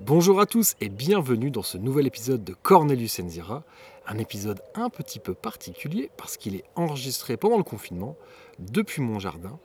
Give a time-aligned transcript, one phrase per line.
[0.00, 3.62] Bonjour à tous et bienvenue dans ce nouvel épisode de Cornelius Enzira,
[4.06, 8.16] un épisode un petit peu particulier parce qu'il est enregistré pendant le confinement
[8.58, 9.58] depuis mon jardin.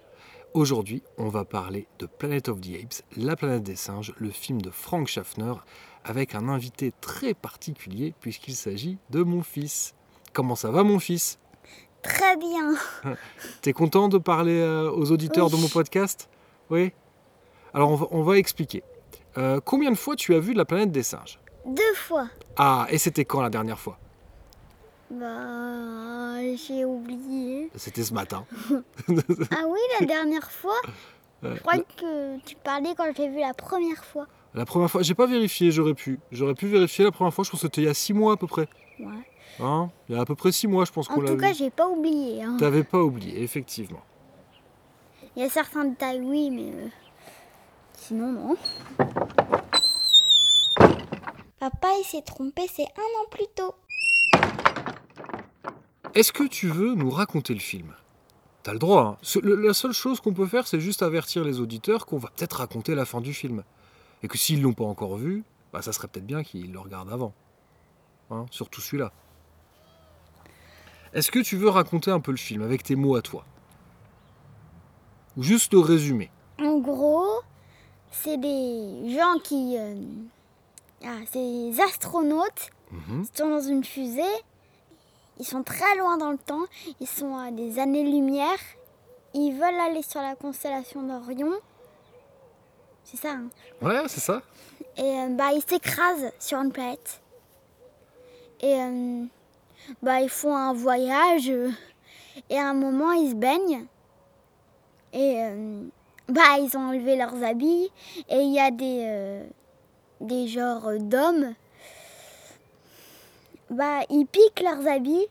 [0.53, 4.61] Aujourd'hui, on va parler de Planet of the Apes, La planète des singes, le film
[4.61, 5.53] de Frank Schaffner,
[6.03, 9.93] avec un invité très particulier puisqu'il s'agit de mon fils.
[10.33, 11.39] Comment ça va mon fils?
[12.01, 12.75] Très bien.
[13.61, 15.51] T'es content de parler euh, aux auditeurs Oui.
[15.57, 16.29] de mon podcast?
[16.69, 16.93] Oui?
[17.73, 18.83] Alors on va, on va expliquer.
[19.37, 22.27] Euh, combien de fois tu as vu La planète des singes Deux fois.
[22.57, 23.97] Ah, et c'était quand la dernière fois
[25.11, 27.69] Bah, j'ai oublié.
[27.75, 28.45] C'était ce matin.
[29.51, 30.75] Ah oui, la dernière fois
[31.41, 31.51] Ouais.
[31.55, 34.27] Je crois que tu parlais quand j'ai vu la première fois.
[34.53, 36.19] La première fois, j'ai pas vérifié, j'aurais pu.
[36.33, 38.33] J'aurais pu vérifier la première fois, je pense que c'était il y a six mois
[38.33, 38.67] à peu près.
[38.99, 39.05] Ouais.
[39.61, 39.89] Hein?
[40.09, 41.41] Il y a à peu près six mois, je pense En qu'on l'a tout vu.
[41.41, 42.43] cas, j'ai pas oublié.
[42.43, 42.57] hein.
[42.59, 44.01] T'avais pas oublié, effectivement.
[45.37, 46.87] Il y a certains détails, oui, mais euh,
[47.99, 48.55] sinon, non.
[51.59, 53.75] Papa, il s'est trompé, c'est un an plus tôt.
[56.15, 57.93] Est-ce que tu veux nous raconter le film?
[58.63, 59.19] T'as le droit.
[59.23, 59.39] hein.
[59.43, 62.95] La seule chose qu'on peut faire, c'est juste avertir les auditeurs qu'on va peut-être raconter
[62.95, 63.63] la fin du film.
[64.23, 67.11] Et que s'ils l'ont pas encore vu, bah, ça serait peut-être bien qu'ils le regardent
[67.11, 67.33] avant.
[68.31, 69.11] Hein, surtout celui-là.
[71.13, 73.45] Est-ce que tu veux raconter un peu le film avec tes mots à toi?
[75.37, 76.29] Ou juste le résumer?
[76.59, 77.41] En gros,
[78.11, 79.77] c'est des gens qui.
[79.77, 79.95] euh,
[81.03, 83.23] Ah, c'est des astronautes Mhm.
[83.31, 84.35] Ils sont dans une fusée.
[85.37, 86.65] Ils sont très loin dans le temps.
[86.99, 88.57] Ils sont à des années-lumière.
[89.35, 91.51] Ils veulent aller sur la constellation d'Orion.
[93.03, 93.33] C'est ça.
[93.33, 93.49] hein.
[93.81, 94.41] Ouais, c'est ça.
[94.97, 97.21] Et euh, bah, ils s'écrasent sur une planète.
[98.61, 99.23] Et euh,
[100.01, 101.47] bah, ils font un voyage.
[102.49, 103.85] et à un moment, ils se baignent.
[105.13, 105.41] Et
[106.29, 107.89] bah, ils ont enlevé leurs habits.
[108.29, 109.43] Et il y a des, euh,
[110.21, 111.53] des genres d'hommes.
[113.69, 115.27] Bah, ils piquent leurs habits.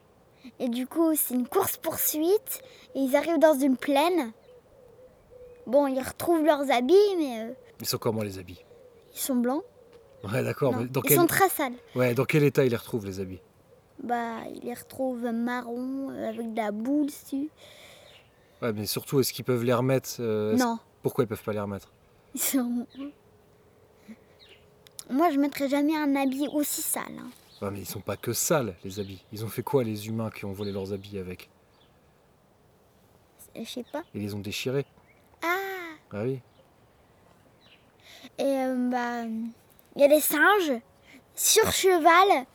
[0.60, 2.62] Et du coup, c'est une course-poursuite.
[2.94, 4.32] Et ils arrivent dans une plaine.
[5.66, 8.64] Bon, ils retrouvent leurs habits, mais euh, Ils sont comment les habits?
[9.14, 9.62] ils sont blancs.
[10.24, 10.74] Ouais, d'accord.
[10.76, 11.18] Mais dans ils quel...
[11.18, 11.74] sont très sales.
[11.96, 13.40] Ouais, dans quel état ils les retrouvent les habits?
[14.02, 17.50] Bah, ils les retrouvent marron euh, avec de la boule dessus.
[18.62, 21.60] Ouais, mais surtout, est-ce qu'ils peuvent les remettre euh, Non, Pourquoi ils peuvent pas les
[21.60, 21.90] remettre?
[22.34, 22.86] Ils sont.
[25.10, 27.04] Moi, je mettrais jamais un habit aussi sale.
[27.18, 27.70] hein.
[27.72, 29.24] Mais ils sont pas que sales, les habits.
[29.32, 31.48] Ils ont fait quoi, les humains qui ont volé leurs habits avec?
[33.56, 34.02] Je sais pas.
[34.14, 34.86] Ils les ont déchirés.
[35.42, 35.56] Ah
[36.12, 36.40] Ah oui.
[38.38, 39.24] Et euh, bah,
[39.96, 40.72] il y a des singes
[41.34, 42.46] sur cheval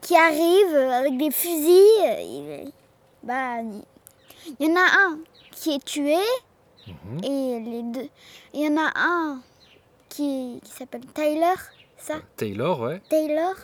[0.00, 1.66] qui arrivent avec des fusils.
[2.20, 2.72] Il-
[3.22, 5.18] Bah, il y en a un
[5.50, 6.16] qui est tué
[7.04, 7.24] Mhm.
[7.24, 8.08] et les deux.
[8.54, 9.40] Il y en a un
[10.08, 11.54] qui, qui s'appelle Tyler,
[11.96, 13.00] ça Taylor, ouais.
[13.08, 13.54] Taylor,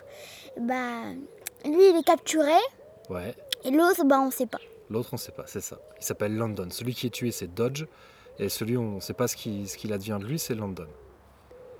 [0.60, 1.12] bah,
[1.64, 2.52] lui il est capturé
[3.10, 3.34] Ouais.
[3.64, 4.58] et l'autre, bah, on sait pas.
[4.90, 5.78] L'autre, on sait pas, c'est ça.
[5.98, 6.68] Il s'appelle London.
[6.70, 7.84] Celui qui est tué, c'est Dodge.
[8.38, 10.86] Et celui, on sait pas ce qui- ce qu'il advient de lui, c'est London.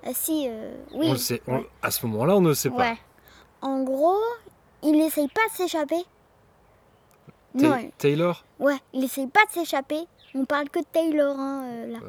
[0.03, 1.07] Ah, si, euh, oui.
[1.09, 1.41] On le sait.
[1.47, 1.63] on-.
[1.81, 2.77] À ce moment-là, on ne le sait pas.
[2.91, 2.97] Ouais.
[3.61, 4.17] En gros,
[4.83, 6.03] il essaye pas de s'échapper.
[7.61, 10.01] Ta- Taylor ouais, il essaye pas de s'échapper.
[10.35, 11.99] On parle que de Taylor, hein, euh, là.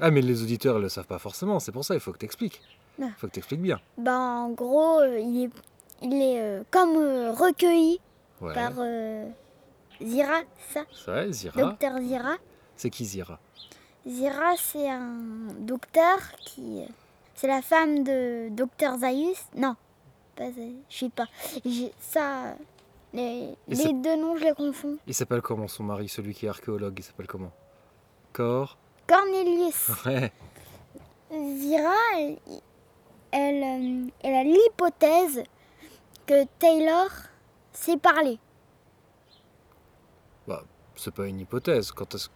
[0.00, 1.58] Ah, mais les auditeurs, ils le savent pas forcément.
[1.58, 2.60] C'est pour ça, il faut que tu expliques.
[2.98, 3.06] Ouais.
[3.08, 3.80] Il faut que tu expliques bien.
[3.98, 5.50] Bah, en gros, euh, il est,
[6.02, 7.98] il est euh, comme euh, recueilli
[8.40, 8.54] Ouais.
[8.54, 9.26] par euh,
[10.02, 10.40] Zira,
[10.72, 10.82] ça?
[10.92, 11.60] C'est vrai, Zira.
[11.60, 12.34] Docteur Zira.
[12.76, 13.38] C'est qui Zira?
[14.06, 15.18] Zira, c'est un
[15.60, 16.82] docteur qui.
[17.34, 19.38] C'est la femme de Docteur Zaius.
[19.56, 19.74] Non,
[20.36, 21.26] pas Zaius, je sais pas.
[21.64, 22.54] J'ai- Ça.
[23.14, 24.96] Les, deux noms, je les confonds.
[25.06, 27.52] Il s'appelle comment son mari, celui qui est archéologue Il s'appelle comment?
[28.32, 28.78] Cor?
[29.06, 29.90] Cornelius.
[30.06, 30.32] Ouais.
[31.30, 32.38] Zira, elle,
[33.30, 35.42] elle, euh, elle a l'hypothèse
[36.26, 37.08] que Taylor
[37.72, 38.38] sait parler.
[40.46, 40.62] Bah,
[40.96, 41.92] c'est pas une hypothèse.
[41.92, 42.28] Quand est-ce-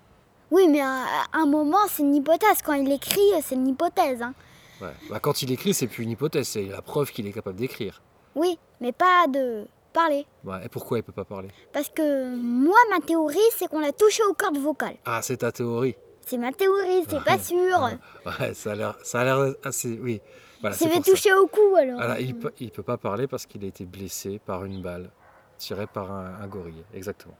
[0.50, 2.62] Oui, mais à, à un moment, c'est une hypothèse.
[2.64, 4.22] Quand il écrit, c'est une hypothèse.
[4.22, 4.34] hein.
[4.80, 4.92] ouais.
[5.10, 8.02] bah, quand il écrit, c'est plus une hypothèse, c'est la preuve qu'il est capable d'écrire.
[8.34, 9.66] Oui, mais pas de
[10.00, 10.26] parler.
[10.44, 11.48] Ouais, et pourquoi il peut pas parler?
[11.72, 14.96] Parce que moi, ma théorie, c'est qu'on l'a touché aux cordes vocales.
[15.04, 15.96] Ah, c'est ta théorie.
[16.26, 17.78] C'est ma théorie, c'est pas sûr.
[18.40, 19.98] Ouais, ça a l'air, ça a l'air assez.
[20.02, 20.20] Oui.
[20.60, 21.40] Voilà, C'est pour ça.
[21.40, 21.96] au cou alors.
[21.96, 25.10] Voilà, il peut, il peut pas parler parce qu'il a été blessé par une balle
[25.58, 26.82] tirée par un, un gorille.
[26.94, 27.36] Exactement.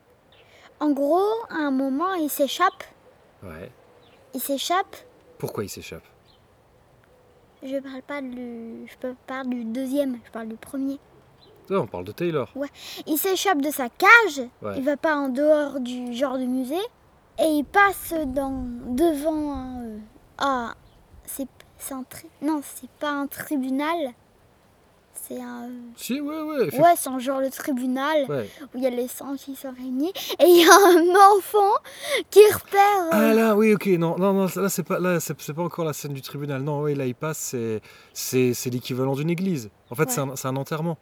[0.81, 2.85] En gros, à un moment, il s'échappe.
[3.43, 3.71] Ouais.
[4.35, 4.97] Il s'échappe.
[5.39, 6.05] Pourquoi il s'échappe?
[7.63, 8.87] Je parle pas du.
[8.87, 10.99] Je parle du deuxième, je parle du premier.
[11.71, 12.53] On parle de Taylor.
[13.07, 14.75] Il s'échappe de sa cage, Ouais.
[14.77, 16.75] il va pas en dehors du genre de musée,
[17.39, 19.83] et il passe dans, devant un.
[19.85, 19.99] euh,
[20.39, 20.75] ah,
[21.25, 21.49] c'est
[21.79, 22.27] C'est un tri...
[22.41, 24.13] Non, c'est pas un tribunal.
[25.13, 25.71] C'est un.
[25.97, 26.79] Si, ouais, ouais.
[26.81, 28.49] Ouais, c'est un genre de tribunal ouais.
[28.75, 31.75] où il y a les singes qui sont réunis et il y a un enfant
[32.31, 33.09] qui repère.
[33.11, 35.63] Ah euh, là, oui, ok, non, non, non là c'est pas, là c'est c'est pas
[35.63, 36.63] encore la scène du tribunal.
[36.63, 37.81] Non, oui, là il passe, c'est,
[38.13, 39.69] c'est, c'est l'équivalent d'une église.
[39.91, 40.31] En fait, c'est Ouais.
[40.33, 40.97] un, c'est un enterrement,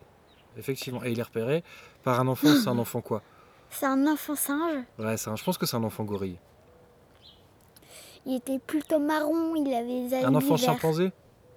[0.57, 1.03] effectivement.
[1.05, 1.63] Et il est repéré
[2.03, 2.49] par un enfant.
[2.63, 3.23] C'est un enfant quoi?
[3.71, 4.85] C'est un enfant singe.
[4.99, 6.39] Ouais, c'est un- je pense que c'est un enfant gorille.
[8.27, 9.85] Il était plutôt marron, il avait
[10.19, 10.59] les Un enfant verts.
[10.75, 11.13] chimpanzé?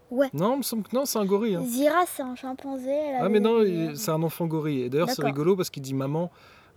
[0.09, 0.29] Ouais.
[0.33, 1.55] Non, il me semble que non, c'est un gorille.
[1.55, 1.63] hein.
[1.65, 2.89] Zira, c'est un chimpanzé.
[2.89, 3.97] elle Ah avait mais non, les il- verts.
[3.97, 4.81] c'est un enfant gorille.
[4.83, 5.27] Et d'ailleurs c'est D'accord.
[5.35, 6.31] rigolo parce qu'il dit maman.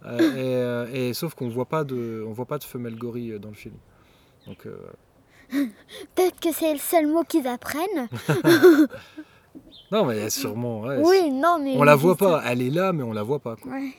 [0.06, 3.32] euh, et, euh, et sauf qu'on voit pas de, on voit pas de femelle gorille
[3.32, 3.74] euh, dans le film.
[4.46, 4.76] Donc euh,
[5.50, 8.08] Peut-être que c'est le seul mot qu'ils apprennent.
[9.92, 10.82] non, mais sûrement.
[10.82, 11.74] ouais, oui, non, mais.
[11.76, 12.42] On la voit pas.
[12.46, 13.56] Elle est là, mais on la voit pas.
[13.56, 13.72] quoi.
[13.72, 13.92] Ouais.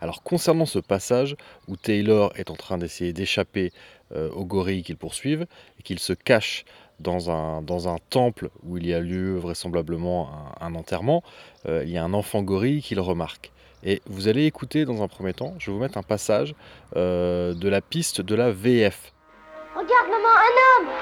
[0.00, 1.34] Alors concernant ce passage
[1.66, 3.72] où Taylor est en train d'essayer d'échapper
[4.14, 5.46] euh, aux gorilles qu'ils poursuivent
[5.78, 6.66] et qu'il se cache
[7.00, 10.30] dans un, dans un temple où il y a lieu vraisemblablement
[10.60, 11.22] un, un enterrement,
[11.66, 13.50] euh, il y a un enfant gorille qui le remarque.
[13.82, 16.54] Et vous allez écouter dans un premier temps, je vais vous mettre un passage
[16.96, 19.12] euh, de la piste de la VF.
[19.74, 20.92] Regarde, maman, un homme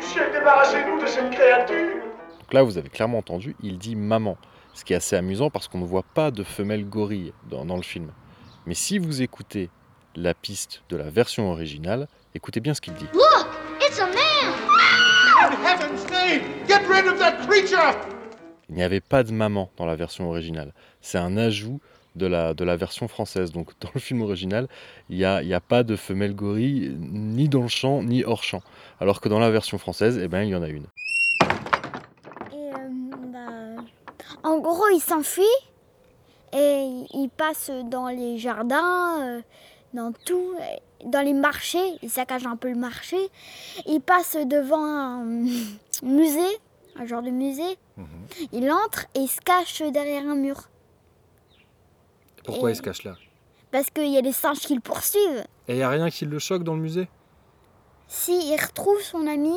[0.00, 2.02] Chien, débarrassez-nous de cette créature
[2.40, 4.36] Donc là, vous avez clairement entendu, il dit maman.
[4.74, 7.76] Ce qui est assez amusant parce qu'on ne voit pas de femelle gorille dans, dans
[7.76, 8.10] le film.
[8.66, 9.70] Mais si vous écoutez
[10.16, 13.06] la piste de la version originale, écoutez bien ce qu'il dit.
[13.80, 14.12] It's a man
[15.44, 17.94] In heaven's name, get rid of that creature
[18.68, 20.72] Il n'y avait pas de maman dans la version originale.
[21.00, 21.80] C'est un ajout
[22.16, 23.52] de la, de la version française.
[23.52, 24.68] Donc dans le film original,
[25.08, 28.24] il n'y a, il y a pas de femelle gorille ni dans le champ ni
[28.24, 28.62] hors champ.
[29.00, 30.86] Alors que dans la version française, eh ben, il y en a une.
[32.52, 32.88] Et euh,
[33.32, 33.82] bah,
[34.42, 35.42] en gros, il s'enfuit
[36.52, 39.40] et il passe dans les jardins, euh,
[39.94, 40.54] dans tout,
[41.04, 41.98] dans les marchés.
[42.02, 43.16] Il saccage un peu le marché.
[43.86, 45.24] Il passe devant un
[46.02, 46.58] musée,
[46.96, 47.78] un genre de musée.
[48.52, 50.68] Il entre et il se cache derrière un mur
[52.44, 53.16] Pourquoi Et- il se cache là?
[53.70, 55.44] parce qu'il y a des singes qui le poursuivent.
[55.68, 57.08] Et il n'y a rien qui le choque dans le musée?
[58.06, 59.54] Si il retrouve son ami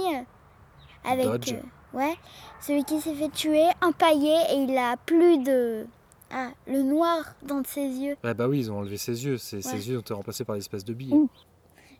[1.04, 1.54] avec Dodge.
[1.54, 2.16] euh, ouais,
[2.62, 5.86] celui qui s'est fait tuer, empaillé et il a plus de
[6.32, 8.16] ah, le noir dans ses yeux.
[8.24, 9.38] Ah bah oui, ils ont enlevé ses yeux.
[9.38, 9.62] Ses, Ouais.
[9.62, 11.14] ses yeux ont été remplacés par des espèces de billes.
[11.14, 11.30] Ouh.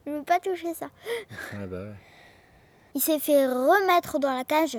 [0.08, 0.88] Je veux pas toucher ça.
[1.54, 1.96] Ah bah ouais.
[2.94, 4.78] Il s'est fait remettre dans la cage.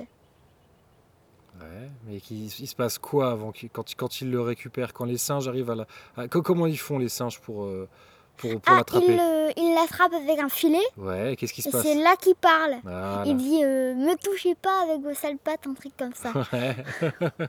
[1.61, 5.19] Ouais, mais il, se passe quoi avant qu'il- quand, quand ils le récupèrent Quand les
[5.19, 5.87] singes arrivent à la.
[6.17, 7.89] à- comment ils font les singes pour, euh,
[8.37, 11.73] pour, pour ah, il l'attraper il l'attrape avec un filet Ouais, qu'est-ce qui se et
[11.73, 12.75] passe c'est là qu'il parle.
[12.83, 13.23] Voilà.
[13.27, 16.33] Il dit euh, me touchez pas avec vos sales pattes, un truc comme ça.
[16.53, 16.77] Ouais.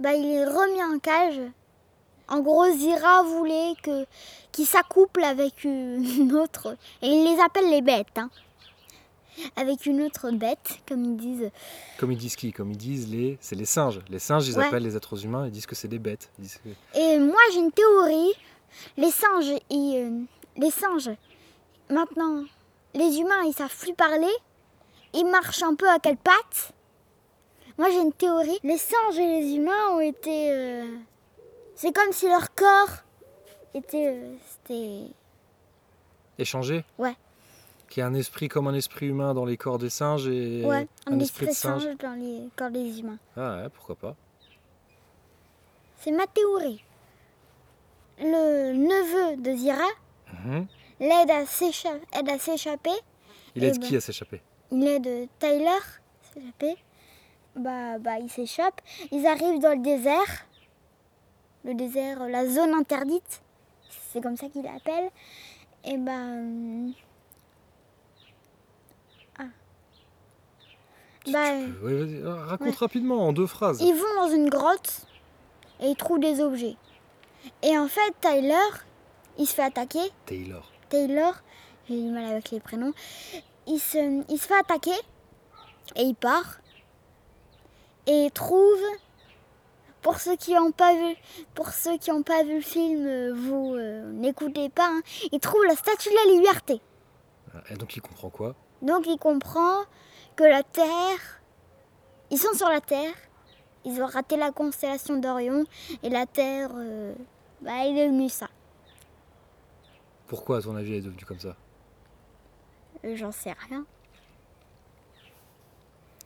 [0.00, 1.40] bah il est remis en cage.
[2.30, 4.04] En gros, Zira voulait que
[4.52, 6.76] qu'il s'accouple avec une autre.
[7.02, 8.16] Et il les appelle les bêtes.
[8.16, 8.30] hein.
[9.56, 11.50] Avec une autre bête, comme ils disent.
[11.98, 12.52] Comme ils disent qui?
[12.52, 13.38] Comme ils disent les.
[13.40, 14.00] C'est les singes.
[14.08, 14.66] Les singes, ils Ouais.
[14.66, 16.30] appellent les êtres humains, ils disent que c'est des bêtes.
[16.38, 18.32] Ils disent que- Et moi, j'ai une théorie.
[18.96, 20.24] Les singes, ils, euh,
[20.56, 21.10] les singes,
[21.90, 22.44] maintenant,
[22.94, 24.32] les humains, ils savent plus parler.
[25.14, 26.72] Ils marchent un peu à quatre pattes.
[27.78, 28.58] Moi, j'ai une théorie.
[28.64, 30.50] Les singes et les humains ont été.
[30.52, 30.84] euh,
[31.76, 32.90] c'est comme si leur corps
[33.74, 34.08] était.
[34.70, 35.06] euh.
[36.38, 37.16] Échanger Ouais.
[37.88, 40.64] Qu'il y a un esprit comme un esprit humain dans les corps des singes et
[40.64, 41.82] ouais, un, un esprit esprit de singe.
[41.84, 43.18] singe dans les corps des humains.
[43.36, 44.14] Ah ouais, pourquoi pas
[45.96, 46.84] C'est ma théorie.
[48.20, 49.86] Le neveu de Zira
[50.44, 50.66] Mhm.
[51.00, 52.90] l'aide à s'écha- aide à s'échapper.
[53.54, 53.86] Il aide ben.
[53.88, 54.42] qui à s'échapper?
[54.70, 56.76] Il aide Tyler à s'échapper.
[57.56, 58.80] Bah, bah, il s'échappe.
[59.10, 60.46] Ils arrivent dans le désert.
[61.64, 63.42] Le désert, la zone interdite.
[64.12, 65.10] C'est comme ça qu'il l'appelle.
[65.84, 66.12] Et bah.
[66.12, 66.92] hum,
[69.38, 69.44] Ah.
[71.32, 73.80] Bah, ouais, vas-y, euh, Raconte rapidement, en deux phrases.
[73.80, 75.06] ils vont dans une grotte
[75.80, 76.76] et ils trouvent des objets.
[77.62, 78.56] Et en fait, Tyler,
[79.38, 80.10] il se fait attaquer.
[80.26, 80.70] Taylor.
[80.88, 81.34] Taylor,
[81.88, 82.92] j'ai du mal avec les prénoms,
[83.66, 84.98] il se, il se fait attaquer
[85.96, 86.58] et il part.
[88.06, 88.80] Et il trouve,
[90.00, 91.14] pour ceux qui n'ont pas vu,
[91.54, 95.40] pour ceux qui n'ont pas vu le film, euh, vous euh, n'écoutez pas, hein, il
[95.40, 96.80] trouve la statue de la liberté.
[97.70, 98.54] Et donc il comprend quoi?
[98.82, 99.82] Donc il comprend
[100.38, 101.18] que la Terre,
[102.30, 103.12] ils sont sur la Terre,
[103.84, 105.64] ils ont raté la constellation d'Orion
[106.04, 107.12] et la Terre, euh,
[107.60, 108.48] bah, elle est devenue ça.
[110.28, 111.56] Pourquoi, à ton avis, elle est devenue comme ça?
[113.04, 113.84] Euh, J'en sais rien.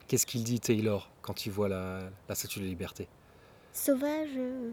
[0.07, 3.07] Qu'est-ce qu'il dit, Taylor, quand il voit la, la statue de la liberté?
[3.71, 4.29] Sauvage.
[4.37, 4.69] euh,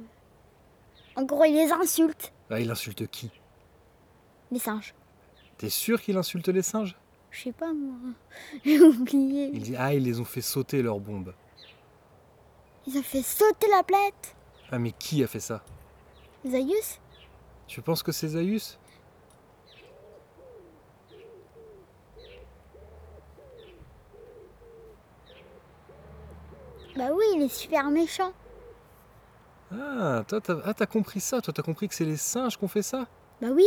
[1.17, 3.31] En gros, il les insulte, ah, Il insulte qui?
[4.51, 4.93] Les singes.
[5.57, 6.95] T'es sûr qu'il insulte les singes?
[7.31, 7.97] Je sais pas moi.
[8.65, 9.51] J'ai oublié.
[9.53, 11.35] Il dit Ah, ils les ont fait sauter leurs bombes.
[12.87, 14.35] Ils ont fait sauter la planète.
[14.71, 15.63] Ah, mais qui a fait ça?
[16.47, 17.01] Zaius?
[17.67, 18.79] Tu penses que c'est Zaius?
[26.97, 28.33] Bah oui, il est super méchant.
[29.73, 31.41] Ah, toi, t'as ah, t'as compris ça?
[31.41, 33.07] Toi, t'as compris que c'est les singes qui ont fait ça?
[33.41, 33.67] Bah oui.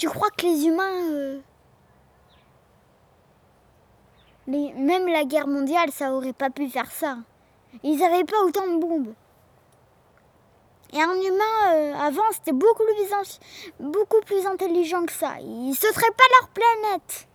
[0.00, 1.10] Tu crois que les humains...
[1.12, 1.40] euh,
[4.46, 7.18] les- Même la guerre mondiale, ça aurait pas pu faire ça.
[7.82, 9.12] Ils avaient pas autant de bombes.
[10.94, 13.38] Et un humain, euh, avant, c'était beaucoup plus,
[13.78, 15.38] beaucoup plus intelligent que ça.
[15.40, 17.28] Ils sauteraient pas leur planète.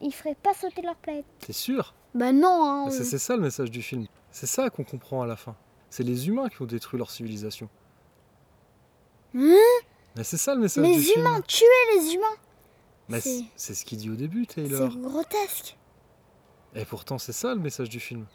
[0.00, 1.26] Ils- feraient pas sauter leur planète.
[1.40, 1.94] T'es sûr?
[2.14, 2.90] Bah non, hein.
[2.90, 4.06] C'est c'est ça le message du film.
[4.30, 5.54] C'est ça qu'on comprend à la fin.
[5.90, 7.68] C'est les humains qui ont détruit leur civilisation.
[9.36, 9.54] Hein?
[10.16, 11.20] Mais c'est ça le message du Les film.
[11.20, 11.66] humains, tuer
[11.96, 12.36] les humains.
[13.08, 14.90] Mais c'est- ce qu'il dit au début, Taylor.
[14.92, 15.76] C'est grotesque.
[16.74, 18.26] Et pourtant, c'est ça le message du film.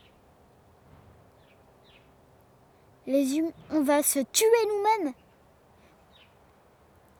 [3.07, 5.13] Les humains, on va se tuer nous-mêmes.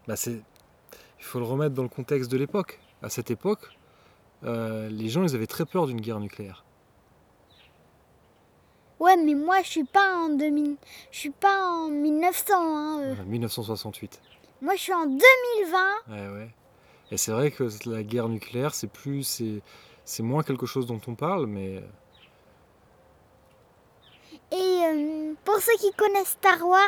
[0.08, 0.42] Bah, c'est.
[1.20, 2.80] Il faut le remettre dans le contexte de l'époque.
[3.02, 3.78] À cette époque,
[4.44, 6.64] euh, les gens, ils avaient très peur d'une guerre nucléaire.
[9.00, 10.76] Ouais, mais moi, je suis pas en 2000,
[11.12, 12.54] je suis pas en 1900.
[12.78, 13.16] Hein, euh.
[13.20, 14.22] Euh, 1968.
[14.62, 15.20] Moi, je suis en 2020.
[16.10, 16.50] Ouais, ouais.
[17.12, 19.62] Et c'est vrai que la guerre nucléaire, c'est plus, c'est,
[20.06, 21.82] c'est moins quelque chose dont on parle, mais
[24.52, 26.80] Et euh, pour ceux qui connaissent Star Wars,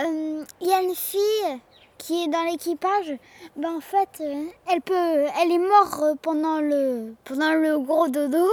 [0.00, 1.60] euh, il y a une fille
[1.98, 3.12] qui est dans l'équipage.
[3.56, 8.46] Ben, en fait, euh, elle peut, elle est morte pendant le, pendant le gros dodo.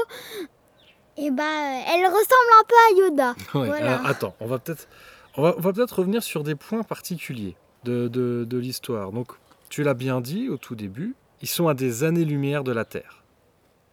[1.17, 1.43] Et bah,
[1.87, 3.29] elle ressemble un peu à Yoda.
[3.55, 3.95] Ouais, Voilà.
[3.95, 4.87] alors, attends, on va peut-être,
[5.35, 7.55] on va, on va peut-être revenir sur des points particuliers
[7.87, 9.11] de, de, de l'histoire.
[9.11, 9.31] Donc,
[9.69, 13.23] tu l'as bien dit au tout début, ils sont à des années-lumière de la Terre.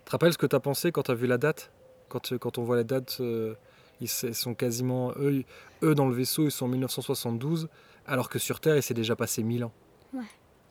[0.01, 1.71] Tu te rappelles ce que tu as pensé quand tu as vu la date?
[2.09, 3.55] Quand, euh, quand on voit la date, euh,
[4.01, 5.45] ils sont quasiment, eux,
[5.83, 7.69] eux dans le vaisseau, ils sont en 1972,
[8.07, 9.73] alors que sur Terre, il s'est déjà passé 1000 ans.
[10.13, 10.23] Ouais.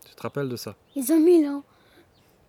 [0.08, 0.76] Tu te rappelles de ça?
[0.96, 1.64] Ils ont 1000 ans.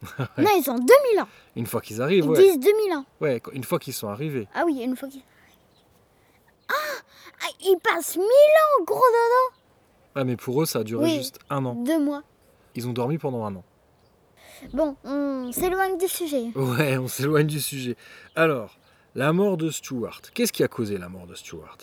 [0.36, 1.28] Non, ils ont 2000 ans.
[1.56, 2.38] Une fois qu'ils arrivent, Ils ouais.
[2.42, 3.06] disent 2000 ans.
[3.22, 4.46] Ouais, une fois qu'ils sont arrivés.
[4.54, 5.22] Ah oui, une fois qu'ils.
[6.68, 6.74] Ah,
[7.42, 9.56] ah, Ils passent 1000 ans, gros dodo.
[10.16, 11.16] Ouais, mais pour eux, ça a duré Oui.
[11.16, 11.75] juste un an.
[11.75, 12.23] Deux mois.
[12.75, 13.64] Ils ont dormi pendant un an.
[14.73, 16.47] Bon, on s'éloigne du sujet.
[16.54, 17.97] Ouais, on s'éloigne du sujet.
[18.37, 18.78] Alors,
[19.14, 20.21] la mort de Stuart.
[20.35, 21.78] Qu'est-ce qui a causé la mort de Stuart?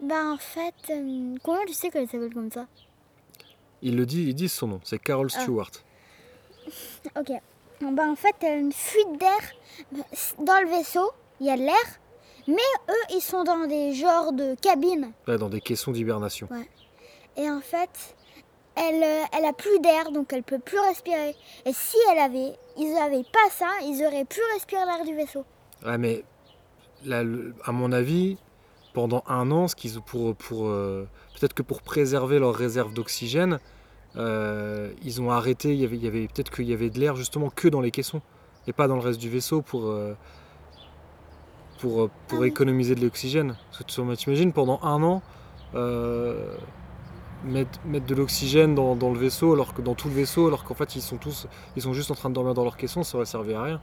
[0.00, 2.66] Bah en fait, euh, comment tu sais qu'elle s'appelle comme ça?
[3.82, 5.40] Il le dit, ils disent son nom, c'est Carol Ah.
[5.40, 5.70] Stewart.
[7.16, 7.32] Ok.
[7.80, 10.04] Bah en fait, elle a une fuite d'air
[10.38, 11.10] dans le vaisseau.
[11.40, 11.74] Il y a de l'air.
[12.46, 12.54] Mais
[12.88, 15.10] eux, ils sont dans des genres de cabines.
[15.26, 16.48] Ouais, dans des caissons d'hibernation.
[17.38, 18.16] Et en fait,
[18.74, 21.34] elle, euh, elle a plus d'air, donc elle peut plus respirer.
[21.64, 25.44] Et si elle avait, ils avaient pas ça, ils auraient pu respirer l'air du vaisseau.
[25.86, 26.24] Ouais, mais
[27.04, 27.22] là,
[27.64, 28.36] à mon avis,
[28.92, 31.06] pendant un an, ce qu'ils ont pour, pour euh,
[31.38, 33.60] peut-être que pour préserver leur réserve d'oxygène,
[34.16, 35.72] euh, ils ont arrêté.
[35.74, 37.80] Il y avait, il y avait peut-être qu'il y avait de l'air justement que dans
[37.80, 38.20] les caissons
[38.66, 40.14] et pas dans le reste du vaisseau pour euh,
[41.78, 42.48] pour, pour Ah oui.
[42.48, 43.56] économiser de l'oxygène.
[43.70, 45.22] Parce que tu t'imagines pendant un an
[47.44, 50.64] mettre, mettre de l'oxygène dans, dans le vaisseau alors que dans tout le vaisseau alors
[50.64, 53.02] qu'en fait ils sont tous ils sont juste en train de dormir dans leur caisson,
[53.02, 53.80] ça aurait servi à rien.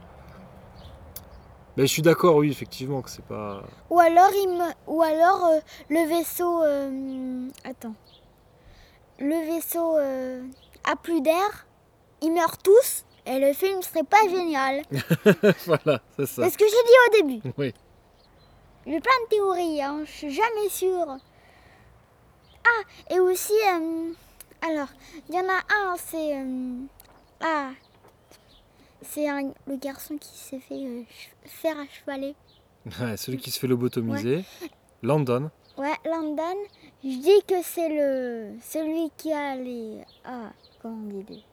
[1.76, 3.62] Mais je suis d'accord, oui, effectivement, que c'est pas.
[3.90, 4.64] Ou alors, il me...
[4.86, 5.58] Ou alors euh,
[5.90, 6.62] le vaisseau...
[6.62, 7.94] euh, Attends.
[9.18, 10.42] Le vaisseau euh,
[10.90, 11.66] a plus d'air,
[12.22, 14.84] ils meurent tous, et le film serait pas génial.
[15.66, 16.44] voilà, c'est ça.
[16.44, 17.52] C'est ce que j'ai dit au début.
[17.58, 17.74] Oui.
[18.86, 21.16] J'ai plein de théories, hein, je suis jamais sûre.
[22.68, 24.12] Ah, et aussi, euh,
[24.62, 24.88] alors,
[25.28, 26.36] il y en a un, c'est...
[26.38, 26.80] euh,
[27.40, 27.70] ah,
[29.02, 31.02] c'est un- le garçon qui s'est fait euh,
[31.44, 32.34] faire à chevaler.
[33.00, 34.44] Ouais, celui qui se fait lobotomiser.
[35.02, 35.50] Landon.
[35.76, 36.56] Ouais, London,
[37.02, 40.02] je dis que c'est le celui qui a les...
[40.24, 41.44] Ah, comment on dit les...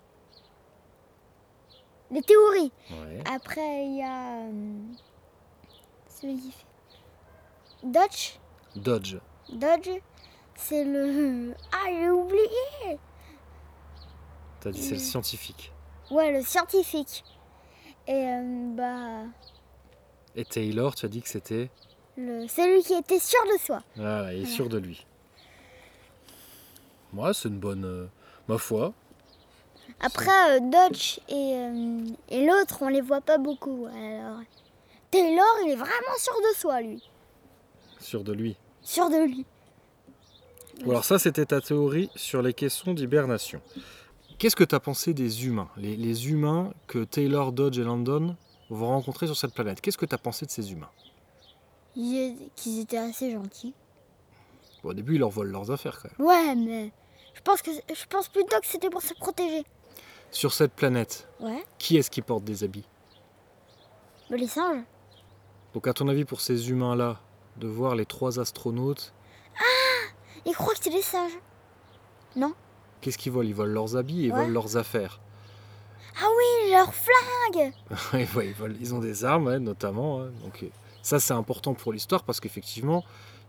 [2.11, 2.71] Les théories.
[2.91, 3.23] Ouais.
[3.25, 4.43] Après, il y a...
[6.07, 6.65] celui qui fait...
[7.83, 8.37] Dodge
[8.75, 9.17] Dodge.
[9.51, 9.89] Dodge,
[10.55, 11.53] c'est le.
[11.71, 12.99] Ah, j'ai oublié
[14.61, 14.99] T'as dit c'est le Mm.
[14.99, 15.71] scientifique.
[16.11, 17.23] Ouais, le scientifique.
[18.07, 19.25] Et euh, bah.
[20.35, 21.69] Et Taylor, tu as dit que c'était.
[22.17, 22.47] Le...
[22.47, 23.81] Celui qui était sûr de soi.
[23.95, 25.05] Voilà, il est sûr de lui.
[27.11, 27.85] Moi, c'est une bonne.
[27.85, 28.07] euh,
[28.47, 28.93] ma foi.
[29.99, 33.85] Après, euh, Dodge et, euh, et l'autre, on les voit pas beaucoup.
[33.87, 34.39] Alors.
[35.11, 37.03] Taylor, il est vraiment sûr de soi, lui.
[37.99, 38.55] Sûr de lui.
[38.81, 39.45] Sûr de lui.
[40.81, 43.61] Alors ça, c'était ta théorie sur les caissons d'hibernation.
[44.37, 45.69] Qu'est-ce que tu as pensé des humains?
[45.77, 48.35] Les, les humains que Taylor, Dodge et Landon
[48.69, 49.79] vont rencontrer sur cette planète.
[49.79, 50.89] Qu'est-ce que tu as pensé de ces humains?
[51.95, 53.73] Ils- Qu'ils étaient assez gentils.
[54.83, 56.27] Bon, Au début, ils leur volent leurs affaires quand même.
[56.27, 56.91] Ouais, mais
[57.35, 59.63] je pense, que, je pense plutôt que c'était pour se protéger.
[60.31, 61.63] Sur cette planète, Ouais.
[61.77, 62.85] qui est-ce qui porte des habits?
[64.29, 64.81] Bah, les singes.
[65.73, 67.19] Donc à ton avis, pour ces humains-là,
[67.57, 69.13] de voir les trois astronautes,
[70.45, 71.37] Ils croient que c'est des singes.
[73.01, 73.47] qu'est-ce qu'ils volent?
[73.47, 74.39] Ils volent leurs habits et ils Ouais.
[74.41, 75.19] volent leurs affaires.
[76.21, 77.73] Ah oui, leurs flingues
[78.13, 80.17] Ouais, ils, volent- ils ont des armes, ouais, notamment.
[80.19, 80.29] ouais.
[80.43, 80.67] Donc euh,
[81.01, 83.03] ça, c'est important pour l'histoire parce qu'effectivement,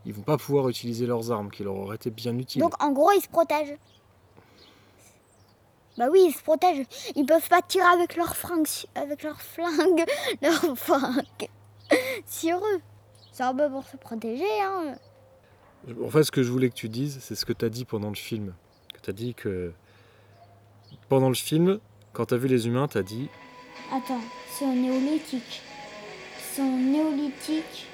[0.07, 2.63] ils vont pas pouvoir utiliser leurs armes qui leur auraient été bien utiles.
[2.63, 3.77] Donc en gros, ils se protègent.
[5.97, 6.87] Bah oui, ils se protègent.
[7.15, 10.05] Ils peuvent pas tirer avec leurs fringues, avec leurs flingues,
[10.43, 11.49] leurs fringues
[12.27, 12.81] sur eux.
[13.33, 14.97] C'est un peu pour se protéger, hein.
[16.05, 17.85] En fait, ce que je voulais que tu dises, c'est ce que tu as dit
[17.85, 18.55] pendant le film.
[19.03, 19.73] Tu as dit que
[21.09, 21.79] pendant le film,
[22.13, 23.29] quand tu as vu les humains, tu as dit
[23.93, 25.61] Attends, c'est au néolithique.
[26.53, 27.87] C'est néolithique.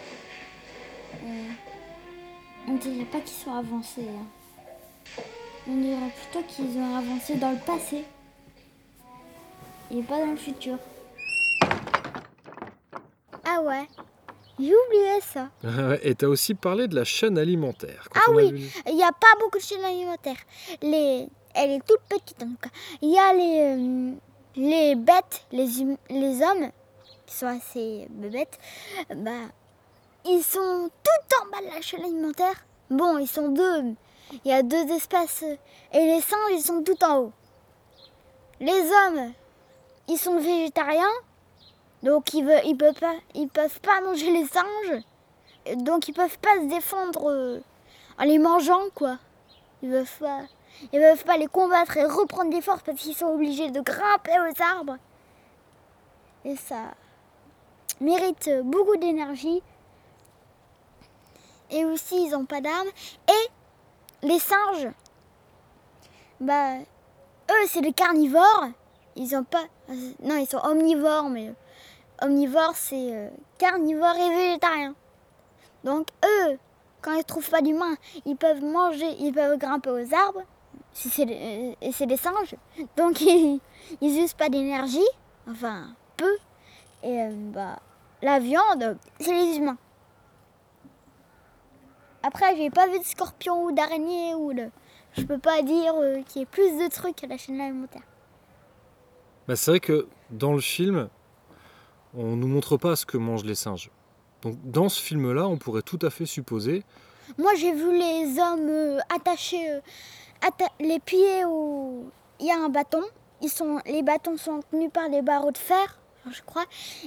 [1.25, 1.49] Euh,
[2.69, 4.07] on dirait pas qu'ils sont avancés.
[4.09, 5.23] hein.
[5.69, 8.05] On dirait plutôt qu'ils ont avancé dans le passé.
[9.91, 10.79] Et pas dans le futur.
[13.45, 13.87] Ah ouais,
[14.61, 15.49] j'ai oublié ça.
[16.03, 18.09] Et tu as aussi parlé de la chaîne alimentaire.
[18.11, 18.71] Quand Ah oui.
[18.87, 20.37] Il n'y a pas beaucoup de chaînes alimentaires.
[20.83, 21.29] Les...
[21.55, 22.69] Elle est toute petite en tout cas.
[23.03, 24.13] Il y a les, euh,
[24.57, 26.71] les bêtes, les, hum- les hommes,
[27.27, 28.59] qui sont assez bêtes,
[29.17, 29.49] bah,
[30.25, 32.65] ils sont tout en bas de la chaîne alimentaire.
[32.89, 33.95] Bon, ils sont deux.
[34.45, 35.43] Il y a deux espèces.
[35.93, 37.33] Et les singes, ils sont tout en haut.
[38.61, 39.33] Les hommes,
[40.09, 41.03] ils sont végétariens.
[42.03, 42.75] Donc ils ne
[43.47, 45.03] peuvent, pas, manger les singes.
[45.77, 47.61] Donc ils peuvent pas se défendre euh,
[48.19, 49.19] en les mangeant, quoi.
[49.83, 50.41] Ils peuvent pas,
[50.93, 54.33] ils peuvent pas les combattre et reprendre des forces parce qu'ils sont obligés de grimper
[54.41, 54.97] aux arbres.
[56.45, 56.95] Et ça
[58.01, 59.63] mérite beaucoup d'énergie.
[61.71, 62.89] Et aussi, ils n'ont pas d'armes.
[63.29, 64.89] Et les singes,
[66.41, 68.71] bah, eux, c'est des carnivores.
[69.17, 69.65] Ils ont pas.
[70.23, 71.53] Non, ils sont omnivores, mais
[72.23, 73.29] omnivores, c'est euh,
[73.59, 74.95] carnivore et végétarien.
[75.85, 76.59] Donc eux,
[77.03, 80.43] quand ils trouvent pas d'humains, ils peuvent manger, ils peuvent grimper aux arbres.
[80.93, 82.55] Si c'est des- euh, et c'est des singes,
[82.97, 83.61] donc ils,
[84.01, 85.07] ils pas d'énergie,
[85.49, 86.37] enfin peu.
[87.03, 87.79] Et euh, bah
[88.23, 89.79] la viande, c'est les humains.
[92.23, 94.69] Après, j'ai pas vu de scorpion ou d'araignée ou de.
[95.17, 98.03] Je peux pas dire euh, qu'il y ait plus de trucs à la chaîne alimentaire.
[99.49, 101.09] Bah, c'est vrai que dans le film,
[102.15, 103.91] on nous montre pas ce que mangent les singes.
[104.43, 106.83] Donc dans ce film-là, on pourrait tout à fait supposer
[107.39, 109.81] Moi, j'ai vu les hommes euh, attachés, euh,
[110.41, 112.07] atta- les pieds au.
[112.41, 113.03] Il y a un bâton.
[113.43, 115.99] Ils sont, les bâtons sont tenus par des barreaux de fer,
[116.31, 116.65] je crois.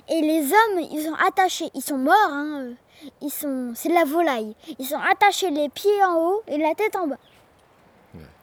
[0.09, 1.69] Et les hommes, ils sont attachés.
[1.75, 2.13] Ils sont morts.
[2.29, 2.73] Hein, euh.
[3.21, 4.55] ils sont, c'est de la volaille.
[4.79, 7.17] Ils sont attachés les pieds en haut et la tête en bas.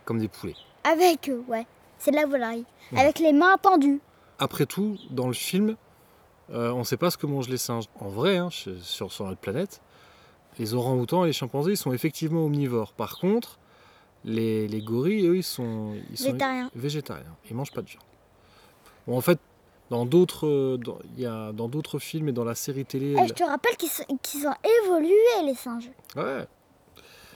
[0.04, 0.56] comme des poulets.
[0.84, 1.66] Avec eux, ouais.
[1.98, 2.64] C'est de la volaille.
[2.92, 3.00] Ouais.
[3.00, 4.00] Avec les mains tendues.
[4.38, 5.76] Après tout, dans le film,
[6.52, 7.84] euh, on ne sait pas ce que mangent les singes.
[7.98, 9.80] En vrai, hein, sur, sur notre planète,
[10.58, 12.92] les orang-outans et les chimpanzés ils sont effectivement omnivores.
[12.92, 13.58] Par contre,
[14.24, 16.70] les, les gorilles, eux, ils sont, ils sont Végétariens.
[16.74, 17.36] végétariens.
[17.48, 18.02] Ils mangent pas de viande.
[19.06, 19.38] Bon, en fait,
[19.88, 23.28] dans d'autres, dans, il y a, dans d'autres films et dans la série télé, Eh,
[23.28, 25.90] je te rappelle qu'ils sont, qu'ils ont évolué, les singes.
[26.16, 26.46] ouais,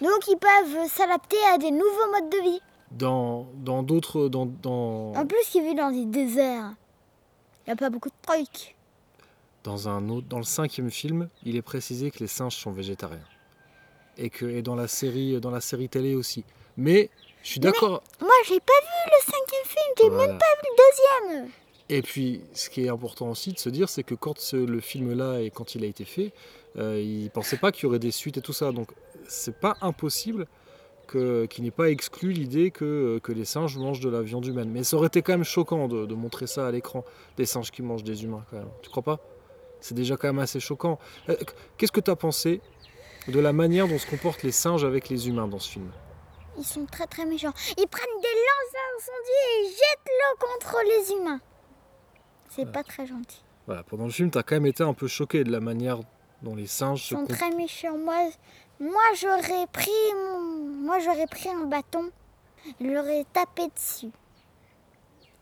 [0.02, 2.60] Donc, ils peuvent s'adapter à des nouveaux modes de vie.
[2.90, 6.74] dans, dans d'autres, dans, dans, En plus, ils vivent dans des déserts.
[7.66, 8.76] Il n'y a pas beaucoup de trucs.
[9.64, 13.18] Dans un autre, dans le cinquième film, il est précisé que les singes sont végétariens.
[14.16, 16.44] Et que et dans la série, dans la série télé aussi.
[16.76, 17.10] Mais
[17.42, 18.02] je suis d'accord.
[18.20, 20.26] Moi, j'ai pas vu le cinquième film, j'ai Voilà.
[20.28, 21.50] même pas vu le deuxième.
[21.90, 24.80] Et puis, ce qui est important aussi de se dire, c'est que quand ce- le
[24.80, 26.32] film-là et quand il a été fait,
[26.78, 28.72] euh, il pensait pas qu'il y aurait des suites et tout ça.
[28.72, 28.90] Donc,
[29.28, 30.46] c'est pas impossible
[31.06, 34.70] que- qu'il n'ait pas exclu l'idée que, que les singes mangent de la viande humaine.
[34.70, 37.04] Mais ça aurait été quand même choquant de, de montrer ça à l'écran,
[37.36, 38.70] des singes qui mangent des humains, quand même.
[38.82, 39.18] Tu crois pas?
[39.84, 40.98] C'est déjà quand même assez choquant.
[41.28, 41.36] Euh,
[41.76, 42.62] Qu'est-ce que tu as pensé
[43.28, 45.92] de la manière dont se comportent les singes avec les humains dans ce film?
[46.56, 47.52] Ils sont très très méchants.
[47.76, 51.40] Ils prennent des lances à incendie et ils jettent l'eau contre les humains.
[52.48, 53.44] C'est pas très gentil.
[53.66, 56.00] voilà, Pendant le film, tu as quand même été un peu choqué de la manière
[56.40, 57.98] dont les singes Ils se sont très méchants.
[57.98, 58.30] Moi,
[58.80, 60.40] moi j'aurais pris mon...
[60.86, 62.10] moi j'aurais pris un bâton
[62.80, 64.12] et l'aurais tapé dessus.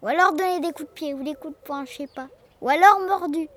[0.02, 2.26] Ou alors donné des coups de pied ou des coups de poing, je sais pas.
[2.61, 3.48] Ou alors mordu.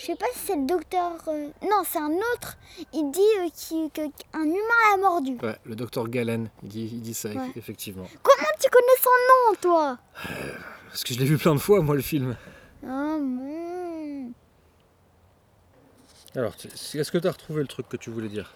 [0.00, 1.12] Je sais pas si c'est le docteur.
[1.28, 2.56] euh, Non, c'est un autre.
[2.94, 4.56] Il dit euh, qu'un humain
[4.92, 5.36] l'a mordu.
[5.42, 7.50] Ouais, le docteur Galen, il dit, il dit ça, Ouais.
[7.56, 8.06] effectivement.
[8.22, 9.98] Comment tu connais son nom, toi?
[10.88, 12.34] Parce que je l'ai vu plein de fois, moi, le film.
[12.82, 12.86] Oh,
[13.20, 14.32] mon.
[16.34, 18.54] Alors, est-ce que tu as retrouvé le truc que tu voulais dire?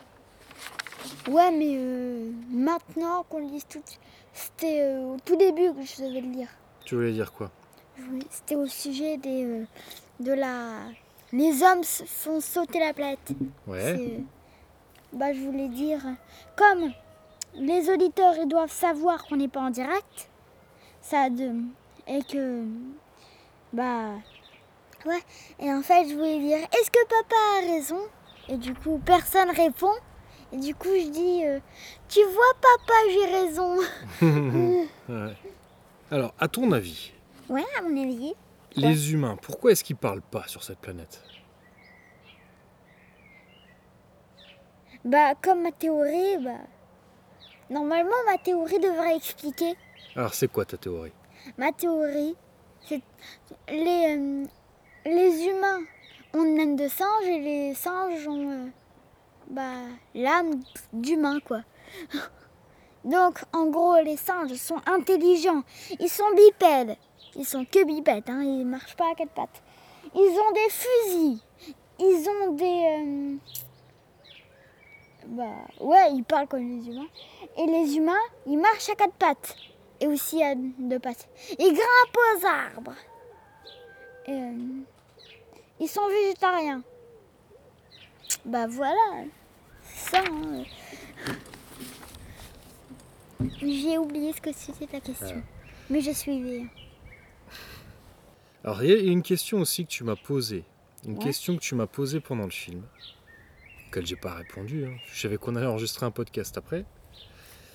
[1.28, 3.83] Ouais, mais euh, maintenant qu'on le dise tout,
[4.33, 6.48] c'était euh, au tout début que je devais le dire.
[6.87, 7.50] Tu voulais dire quoi?
[8.30, 9.64] C'était au sujet des, euh,
[10.20, 10.78] de la.
[11.37, 13.33] Les hommes font sauter la planète.
[13.66, 13.97] Ouais.
[13.97, 14.20] C'est-
[15.12, 16.01] Bah, je voulais dire,
[16.57, 16.90] comme
[17.55, 20.29] les auditeurs ils doivent savoir qu'on n'est pas en direct,
[21.01, 21.51] ça de
[22.09, 22.64] et que
[23.73, 24.11] bah
[25.07, 25.20] ouais.
[25.61, 28.01] Et en fait, je voulais dire, est-ce que papa a raison?
[28.49, 29.92] Et du coup, personne répond.
[30.53, 31.59] Et du coup, je dis, euh,
[32.09, 33.77] tu vois, papa, j'ai raison.
[35.09, 35.37] Ouais.
[36.11, 37.12] Alors, à ton avis,
[37.49, 38.35] Ouais, à mon avis.
[38.76, 41.22] Les humains, pourquoi est-ce qu'ils parlent pas sur cette planète?
[45.04, 46.52] Bah, comme ma théorie, bah.
[47.70, 49.74] Normalement, ma théorie devrait expliquer.
[50.16, 51.12] Alors, c'est quoi ta théorie?
[51.58, 52.34] Ma théorie,
[52.87, 53.02] c'est
[53.68, 54.44] les, euh,
[55.04, 55.82] les humains
[56.32, 58.66] ont une âme de singe et les singes ont euh,
[59.48, 59.82] bah,
[60.14, 61.60] l'âme d'humain, quoi.
[63.04, 65.62] Donc, en gros, les singes sont intelligents.
[66.00, 66.96] Ils sont bipèdes.
[67.37, 69.62] Ils sont que bipèdes, hein, ils marchent pas à quatre pattes.
[70.14, 71.40] Ils ont des fusils.
[71.99, 72.64] Ils ont des.
[72.64, 73.37] euh,
[75.27, 77.09] Bah, ouais, ils parlent comme les humains.
[77.57, 79.57] Et les humains, ils marchent à quatre pattes.
[80.01, 81.29] Et aussi à deux pattes.
[81.59, 82.94] Ils grimpent aux arbres.
[84.27, 84.53] Et, euh,
[85.81, 86.83] ils sont végétariens.
[88.44, 89.25] Bah voilà.
[89.83, 90.23] C'est ça.
[90.31, 90.64] hein.
[93.62, 95.42] J'ai oublié ce que c'était ta question.
[95.90, 96.64] Mais je suivais.
[98.64, 100.64] Alors, il y a une question aussi que tu m'as posée.
[101.07, 101.18] Une Ouais.
[101.24, 102.83] question que tu m'as posée pendant le film.
[103.88, 104.87] Auquel j'ai pas répondu.
[104.87, 104.96] hein.
[105.12, 106.85] Je savais qu'on allait enregistrer un podcast après.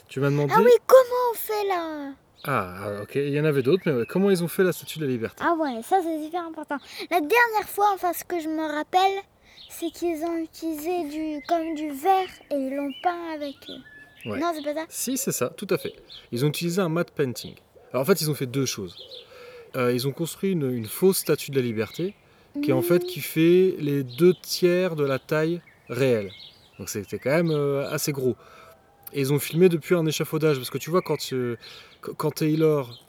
[0.07, 0.53] Tu m'as demandé.
[0.57, 2.11] Ah oui, comment on fait là?
[2.45, 4.71] Ah, ah, ok, il y en avait d'autres, mais ouais, comment ils ont fait la
[4.71, 5.43] statue de la liberté?
[5.45, 6.77] Ah ouais, ça c'est super important.
[7.11, 9.19] La dernière fois, enfin ce que je me rappelle,
[9.69, 13.55] c'est qu'ils ont utilisé du comme du verre et ils l'ont peint avec.
[13.69, 13.77] euh,
[14.25, 14.39] Ouais.
[14.39, 14.85] Non, c'est pas ça?
[14.89, 15.93] Si, c'est ça, tout à fait.
[16.31, 17.55] Ils ont utilisé un matte painting.
[17.91, 18.97] Alors en fait, ils ont fait deux choses.
[19.75, 22.15] Euh, ils ont construit une, une fausse statue de la liberté,
[22.63, 26.31] qui est en fait qui fait les deux tiers de la taille réelle.
[26.79, 28.35] Donc c'était quand même euh, assez gros.
[29.13, 31.55] Et ils ont filmé depuis un échafaudage, parce que tu vois, quand, euh,
[32.01, 32.99] qu- quand Taylor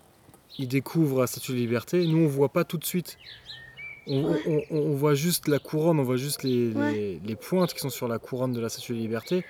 [0.58, 3.16] il découvre la statue de la liberté, nous on voit pas tout de suite.
[4.06, 4.40] On, Ouais.
[4.46, 6.92] on- on- on voit juste la couronne, on voit juste les, Ouais.
[6.92, 9.44] les- les pointes qui sont sur la couronne de la statue de la liberté.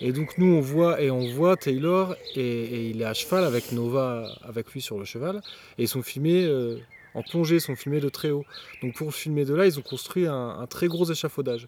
[0.00, 3.44] Et donc nous on voit et on voit Taylor et, et il est à cheval
[3.44, 5.40] avec Nova avec lui sur le cheval
[5.78, 6.78] et ils sont filmés euh,
[7.14, 8.44] en plongée, ils sont filmés de très haut.
[8.82, 11.66] Donc pour filmer de là, ils ont construit un, un très gros échafaudage.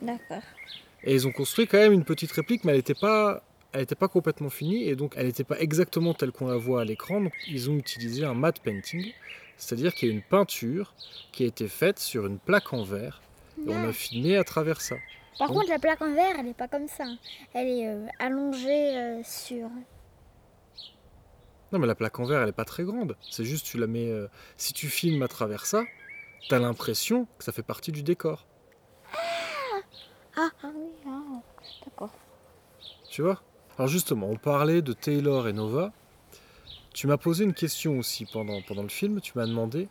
[0.00, 0.42] D'accord.
[1.04, 3.94] Et ils ont construit quand même une petite réplique, mais elle n'était pas, elle était
[3.94, 7.22] pas complètement finie et donc elle n'était pas exactement telle qu'on la voit à l'écran.
[7.22, 9.12] Donc ils ont utilisé un matte painting,
[9.56, 10.94] c'est-à-dire qu'il y a une peinture
[11.32, 13.22] qui a été faite sur une plaque en verre
[13.66, 14.96] et on a filmé à travers ça.
[15.38, 15.54] Par Bon.
[15.54, 17.04] contre, la plaque en verre, elle n'est pas comme ça.
[17.54, 19.68] Elle est euh, allongée euh, sur.
[21.72, 23.86] Non mais la plaque en verre elle est pas très grande, c'est juste tu la
[23.86, 25.84] mets, euh, si tu filmes à travers ça,
[26.50, 28.44] t'as l'impression que ça fait partie du décor,
[30.36, 31.40] Ah, ah oui, ah,
[31.86, 32.10] d'accord.
[33.10, 33.40] tu vois?
[33.78, 35.92] Alors justement, on parlait de Taylor et Nova.
[36.92, 39.88] Tu m'as posé une question aussi pendant, pendant le film, tu m'as demandé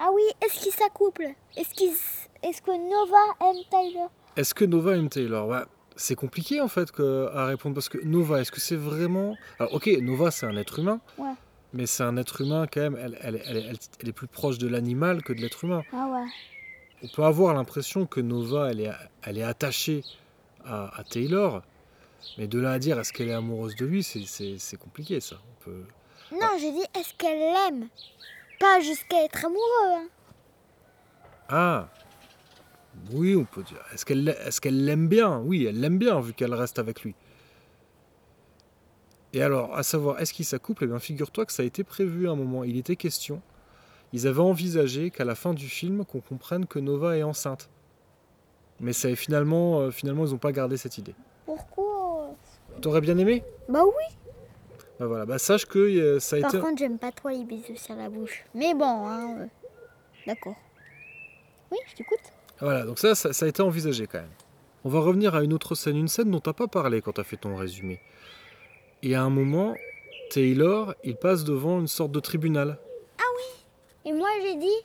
[0.00, 1.32] Ah oui, est-ce qu'ils s'accouplent?
[1.56, 1.94] Est-ce qu'ils,
[2.42, 5.46] est-ce que Nova aime Tyler Est-ce que Nova aime Taylor?
[5.48, 5.66] Bah,
[5.96, 9.36] C'est compliqué en fait que- à répondre parce que Nova, est-ce que c'est vraiment.
[9.60, 11.34] Alors ok, Nova c'est un être humain, Ouais.
[11.72, 14.58] mais c'est un être humain quand même, elle, elle- elle- elle- elle est plus proche
[14.58, 15.84] de l'animal que de l'être humain.
[15.92, 16.26] Ah ouais.
[17.04, 18.90] On peut avoir l'impression que Nova, elle est,
[19.22, 20.02] elle est attachée
[20.64, 21.62] à, à Taylor,
[22.38, 25.36] mais de là à dire est-ce qu'elle est amoureuse de lui, c'est- compliqué ça.
[25.60, 25.84] On peut...
[26.32, 27.86] Non, j'ai dit est-ce qu'elle l'aime?
[28.58, 29.92] Pas jusqu'à être amoureux.
[29.94, 30.06] hein.
[31.48, 31.88] Ah
[33.12, 33.82] Oui, on peut dire.
[33.92, 34.04] Est-ce
[34.60, 35.38] qu'elle l'aime bien?
[35.40, 37.14] Oui, elle l'aime bien vu qu'elle reste avec lui.
[39.32, 42.28] Et alors, à savoir, est-ce qu'ils s'accouplent Eh bien, figure-toi que ça a été prévu
[42.28, 42.64] à un moment.
[42.64, 43.42] Il était question.
[44.12, 47.68] Ils avaient envisagé qu'à la fin du film, qu'on comprenne que Nova est enceinte.
[48.80, 51.14] Mais ça finalement, euh, finalement, ils n'ont pas gardé cette idée.
[51.46, 52.30] Pourquoi?
[52.80, 53.42] T'aurais bien aimé?
[53.68, 54.16] Bah oui.
[55.00, 56.60] Bah voilà, bah sache que euh, ça a Par été.
[56.60, 58.44] contre, j'aime pas trop les bisous sur la bouche.
[58.54, 59.36] Mais bon, hein.
[59.40, 59.46] euh,
[60.26, 60.54] D'accord.
[61.72, 62.20] Oui, je t'écoute.
[62.60, 64.28] Voilà, donc ça, ça, ça a été envisagé quand même.
[64.84, 67.24] On va revenir à une autre scène, une scène dont t'as pas parlé quand t'as
[67.24, 68.00] fait ton résumé.
[69.02, 69.74] Et à un moment,
[70.30, 72.78] Taylor, il passe devant une sorte de tribunal.
[74.06, 74.76] Et moi, j'ai dit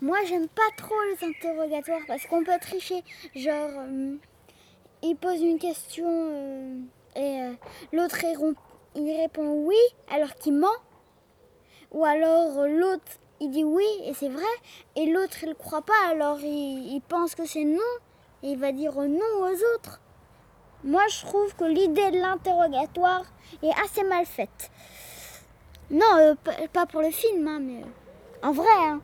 [0.00, 3.02] Moi, j'aime pas trop les interrogatoires parce qu'on peut tricher.
[3.34, 4.16] Genre, euh,
[5.02, 6.76] il pose une question euh,
[7.16, 7.52] et euh,
[7.92, 8.18] l'autre
[8.94, 9.76] il, répond oui
[10.08, 10.68] alors qu'il ment.
[11.90, 14.42] Ou alors l'autre il dit oui et c'est vrai
[14.96, 17.92] et l'autre il croit pas alors il, il pense que c'est non
[18.42, 20.00] et il va dire non aux autres.
[20.84, 23.24] Moi, je trouve que l'idée de l'interrogatoire
[23.62, 24.70] est assez mal faite.
[25.90, 26.34] Non, euh,
[26.72, 28.66] pas- pour le film, hein, mais euh, en vrai.
[28.80, 29.00] Hein.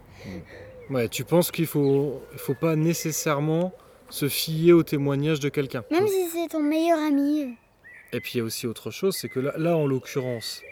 [0.91, 3.73] Ouais, tu penses qu'il faut, faut pas nécessairement
[4.11, 5.85] se fier au témoignage de quelqu'un.
[5.93, 7.43] Même si c'est ton meilleur ami.
[7.45, 8.17] euh.
[8.17, 10.63] Et puis il y a aussi autre chose, c'est que là, là, en l'occurrence,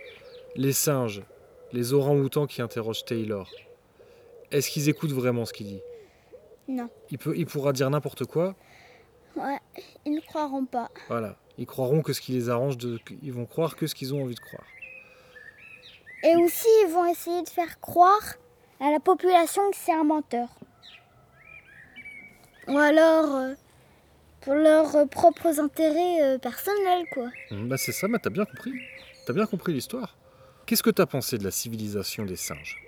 [0.57, 1.23] les singes,
[1.73, 3.51] les orang-outans qui interrogent Taylor,
[4.51, 5.81] est-ce qu'ils écoutent vraiment ce qu'il dit?
[6.69, 6.89] Non.
[7.11, 8.55] il, peut, il pourra dire n'importe quoi,
[9.37, 9.59] Ouais,
[10.07, 10.91] ils ne croiront pas.
[11.09, 11.37] voilà.
[11.59, 14.23] Ils croiront que ce qui les arrange, de, ils vont croire que ce qu'ils ont
[14.23, 14.65] envie de croire.
[16.23, 18.35] Et aussi, ils vont essayer de faire croire
[18.81, 20.49] à la population que c'est un menteur.
[22.69, 23.55] Ou alors, euh,
[24.41, 27.29] pour leurs euh, propres intérêts euh, personnels, quoi.
[27.53, 28.73] Bah c'est ça, bah, t'as bien compris.
[29.27, 30.16] T'as bien compris l'histoire.
[30.67, 32.83] Qu'est-ce que t'as pensé de la civilisation des singes?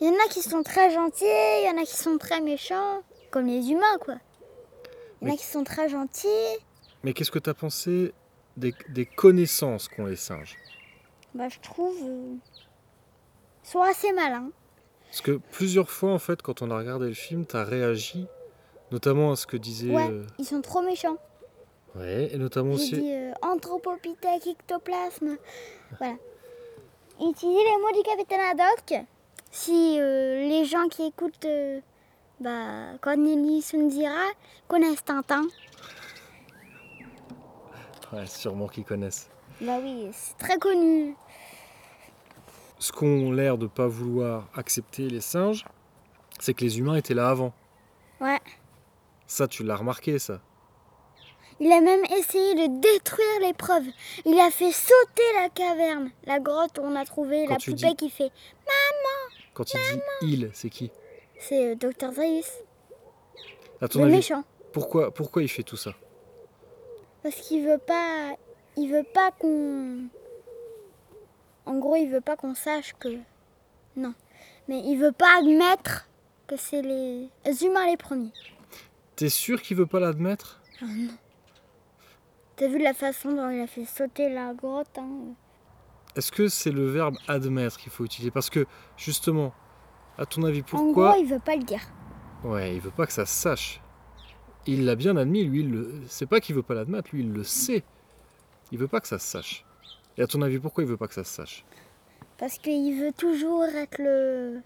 [0.00, 2.40] Il y en a qui sont très gentils, il y en a qui sont très
[2.40, 4.16] méchants, comme les humains, quoi.
[5.20, 6.26] Il y en a qui sont très gentils.
[7.04, 8.12] Mais qu'est-ce que t'as pensé
[8.56, 10.56] des, des connaissances qu'ont les singes?
[11.34, 11.96] Bah, je trouve.
[12.02, 12.34] euh,
[13.64, 14.50] ils sont assez malins.
[15.06, 18.26] Parce que plusieurs fois, en fait, quand on a regardé le film, t'as réagi,
[18.90, 19.90] notamment à ce que disait...
[19.94, 21.18] Ouais, euh, ils sont trop méchants.
[21.96, 22.92] Ouais, et notamment aussi...
[23.00, 25.36] dit euh, anthropopithèque, ectoplasme.
[25.98, 26.14] Voilà.
[27.20, 29.04] Utilisez les mots du capitaine Haddock.
[29.50, 31.80] Si euh, les gens qui écoutent euh,
[32.40, 34.24] bah, Cornelis Sunzira
[34.68, 35.42] connaissent Tintin,
[38.12, 39.28] Ouais, sûrement qu'ils connaissent.
[39.60, 41.14] bah oui, c'est très connu.
[42.78, 45.64] Ce qu'ont l'air de pas vouloir accepter les singes,
[46.40, 47.52] c'est que les humains étaient là avant.
[48.20, 48.40] Ouais.
[49.26, 50.40] Ça, tu l'as remarqué, ça.
[51.60, 53.84] Il a même essayé de détruire les preuves.
[54.24, 57.74] Il a fait sauter la caverne, la grotte où on a trouvé Quand la poupée
[57.90, 58.30] dis- qui fait.
[59.54, 60.90] Quand il dit il, c'est qui
[61.38, 62.50] C'est euh, Dr Zaius,
[63.82, 64.42] À ton le avis, méchant.
[64.72, 65.92] pourquoi, pourquoi il fait tout ça
[67.22, 68.36] Parce qu'il veut pas.
[68.76, 70.04] Il veut pas qu'on.
[71.66, 73.18] En gros, il veut pas qu'on sache que.
[73.96, 74.14] Non.
[74.68, 76.06] Mais il veut pas admettre
[76.46, 77.28] que c'est les
[77.64, 78.32] humains les premiers.
[79.16, 80.60] T'es sûr qu'il veut pas l'admettre?
[82.60, 85.32] T'as vu la façon dont il a fait sauter la grotte hein
[86.14, 88.30] Est-ce que c'est le verbe admettre qu'il faut utiliser?
[88.30, 88.66] Parce que,
[88.98, 89.54] justement,
[90.18, 91.80] à ton avis, En pourquoi gros, il veut pas le dire.
[92.44, 93.80] Ouais, il veut pas que ça se sache.
[94.66, 96.02] Il l'a bien admis, lui, il le...
[96.06, 97.82] c'est pas qu'il veut pas l'admettre, lui, il le sait.
[98.72, 99.64] Il veut pas que ça se sache.
[100.18, 101.64] Et à ton avis, pourquoi il veut pas que ça se sache?
[102.36, 104.60] Parce qu'il veut toujours être le.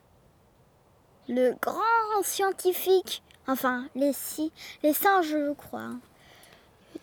[1.29, 3.23] le grand scientifique.
[3.47, 4.51] Enfin, les, si...
[4.83, 5.93] les singes, je crois.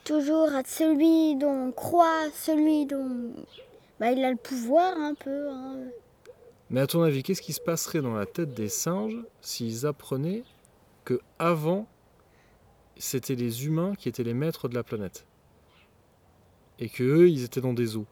[0.04, 3.34] Toujours être celui dont on croit, celui dont.
[4.00, 5.50] Bah, il a le pouvoir un peu.
[5.50, 5.76] hein.
[6.70, 10.44] Mais à ton avis, qu'est-ce qui se passerait dans la tête des singes s'ils apprenaient
[11.04, 11.86] que avant
[12.98, 15.26] c'était les humains qui étaient les maîtres de la planète?
[16.80, 18.06] Et que eux ils étaient dans des eaux?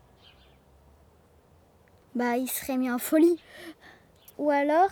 [2.16, 3.40] Bah, il serait mis en folie.
[4.38, 4.90] Ou alors,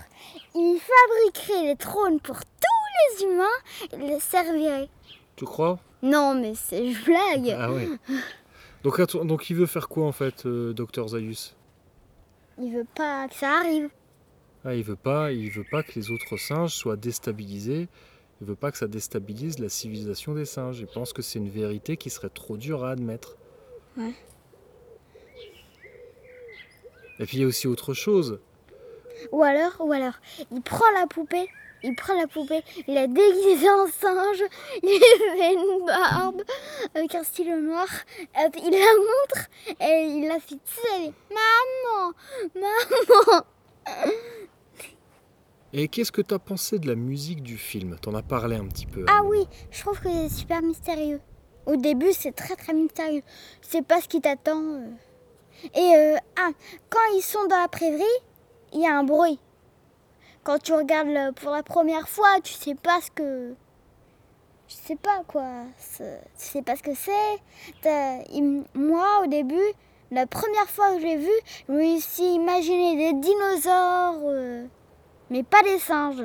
[0.56, 3.46] il fabriquerait les trônes pour tous les humains
[3.94, 4.90] et les servirait.
[5.38, 5.80] Tu crois?
[6.02, 7.56] Non, mais c'est je blague.
[7.58, 7.88] Ah ouais.
[8.84, 11.56] Donc, donc il veut faire quoi en fait, euh, Docteur Zaius?
[12.60, 13.90] Il veut pas que ça arrive.
[14.66, 17.88] ah, Il veut pas, il veut pas que les autres singes soient déstabilisés.
[18.42, 20.80] Il veut pas que ça déstabilise la civilisation des singes.
[20.80, 23.36] Il pense que c'est une vérité qui serait trop dure à admettre.
[23.98, 24.14] Ouais.
[27.20, 28.40] Et puis il y a aussi autre chose.
[29.32, 30.14] Ou alors, ou alors,
[30.52, 31.48] il prend la poupée,
[31.84, 34.44] il prend la poupée, il la déguisée en singe,
[34.84, 36.44] il fait une barbe
[36.96, 37.88] avec un stylo noir,
[38.44, 39.50] hop, il la montre
[39.82, 41.14] et il la fait tirer.
[41.30, 42.14] Maman,
[42.56, 43.44] maman.
[45.74, 47.98] Et qu'est-ce que t'as pensé de la musique du film?
[48.02, 49.06] T'en as parlé un petit peu.
[49.10, 51.20] Ah oui, je trouve que c'est super mystérieux.
[51.66, 53.22] Au début, c'est très très mystérieux.
[53.62, 54.62] C'est pas ce qui t'attend.
[54.62, 54.88] euh.
[55.76, 56.50] Et euh, ah,
[56.90, 58.02] quand ils sont dans la prairie,
[58.74, 59.40] il y a un bruit.
[60.48, 63.54] Quand tu regardes pour la première fois, tu sais pas ce que.
[64.70, 65.64] Je sais pas quoi.
[65.78, 68.40] c'est- Tu sais pas ce que c'est.
[68.74, 69.68] Moi, au début,
[70.10, 71.34] la première fois que j'ai vu,
[71.68, 74.66] je me suis imaginé des dinosaures, euh,
[75.30, 76.16] mais pas des singes.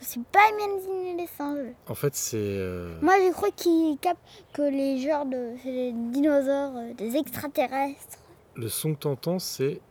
[0.00, 1.74] me suis pas imaginé des singes.
[1.86, 2.38] En fait, c'est.
[2.38, 7.14] euh, Moi, j'ai cru qu'ils captent que les genres de c'est des dinosaures, euh, des
[7.14, 8.20] extraterrestres.
[8.54, 9.82] Le son que t'entends, c'est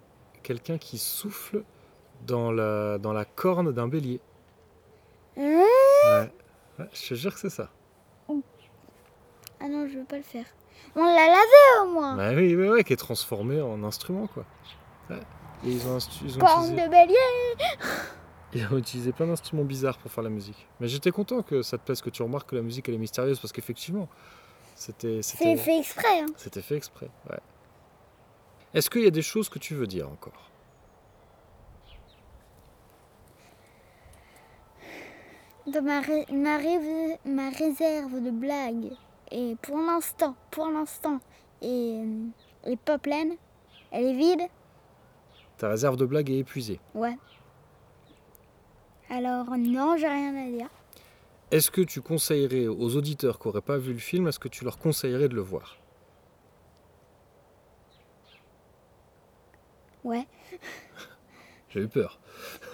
[0.41, 1.63] quelqu'un qui souffle
[2.25, 4.19] dans la, dans la corne d'un bélier.
[5.37, 5.63] Hein
[6.05, 6.31] Ouais.
[6.79, 7.69] Ouais, je te jure que c'est ça.
[9.59, 10.45] Ah non, je veux pas le faire.
[10.95, 12.15] On l'a lavé au moins.
[12.15, 14.45] Bah oui, ouais, ouais, qui est transformé en instrument, quoi.
[15.09, 15.19] Ouais.
[15.65, 17.15] Et ils ont, instu- ils ont Corne utilisé, de bélier.
[18.53, 20.67] ils ont utilisé plein d'instruments bizarres pour faire la musique.
[20.79, 22.99] Mais j'étais content que ça te plaise, que tu remarques que la musique elle est
[22.99, 24.07] mystérieuse, parce qu'effectivement,
[24.75, 26.19] c'était c'était fait exprès.
[26.21, 26.25] hein.
[26.37, 27.09] c'était fait exprès.
[27.29, 27.39] Ouais.
[28.73, 30.51] Est-ce qu'il y a des choses que tu veux dire encore?
[35.67, 38.91] Dans ma, ré- ma, ré- ma réserve de blagues.
[39.31, 41.19] Et pour l'instant, pour l'instant,
[41.61, 42.03] et,
[42.65, 43.35] et pas pleine.
[43.91, 44.41] Elle est vide.
[45.57, 46.79] Ta réserve de blagues est épuisée.
[46.93, 47.17] Ouais.
[49.09, 50.69] Alors non, j'ai rien à dire.
[51.51, 54.63] Est-ce que tu conseillerais aux auditeurs qui n'auraient pas vu le film, est-ce que tu
[54.65, 55.77] leur conseillerais de le voir?
[60.03, 60.27] Ouais.
[61.69, 62.19] J'ai eu peur.